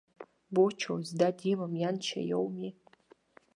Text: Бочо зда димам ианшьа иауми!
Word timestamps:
Бочо 0.53 0.93
зда 1.09 1.27
димам 1.39 1.73
ианшьа 1.81 2.21
иауми! 2.29 2.69